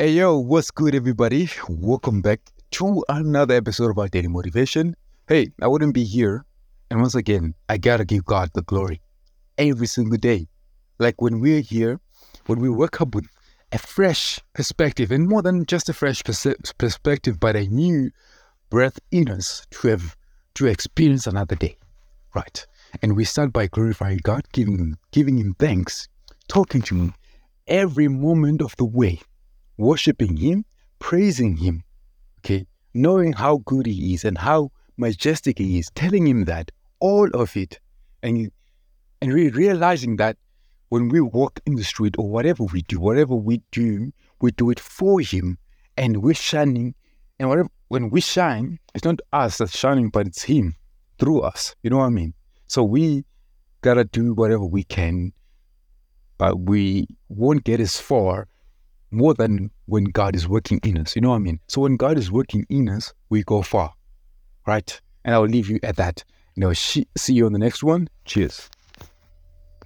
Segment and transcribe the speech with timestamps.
[0.00, 1.50] Hey yo, what's good, everybody?
[1.68, 2.38] Welcome back
[2.70, 4.94] to another episode of our daily motivation.
[5.26, 6.44] Hey, I wouldn't be here.
[6.88, 9.00] And once again, I gotta give God the glory
[9.58, 10.46] every single day.
[11.00, 11.98] Like when we're here,
[12.46, 13.26] when we wake up with
[13.72, 18.12] a fresh perspective, and more than just a fresh perse- perspective, but a new
[18.70, 20.16] breath in us to have
[20.54, 21.76] to experience another day.
[22.36, 22.64] Right.
[23.02, 26.06] And we start by glorifying God, giving giving him thanks,
[26.46, 27.14] talking to him
[27.66, 29.18] every moment of the way
[29.78, 30.64] worshiping Him,
[30.98, 31.84] praising Him,
[32.40, 36.70] okay, knowing how good He is and how majestic He is, telling Him that,
[37.00, 37.80] all of it,
[38.22, 38.50] and
[39.22, 40.36] and really realizing that
[40.90, 44.70] when we walk in the street or whatever we do, whatever we do, we do
[44.70, 45.58] it for Him,
[45.96, 46.94] and we're shining,
[47.38, 50.74] and whatever when we shine, it's not us that's shining, but it's Him
[51.18, 51.74] through us.
[51.82, 52.34] You know what I mean?
[52.66, 53.24] So we
[53.80, 55.32] gotta do whatever we can,
[56.36, 58.48] but we won't get as far
[59.10, 61.16] more than when God is working in us.
[61.16, 61.60] You know what I mean?
[61.68, 63.94] So when God is working in us, we go far,
[64.66, 65.00] right?
[65.24, 66.24] And I'll leave you at that.
[66.54, 68.08] And I'll see you on the next one.
[68.24, 68.68] Cheers.